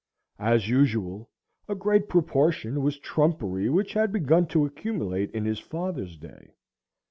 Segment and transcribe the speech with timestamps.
[0.39, 1.29] As usual,
[1.69, 6.55] a great proportion was trumpery which had begun to accumulate in his father's day.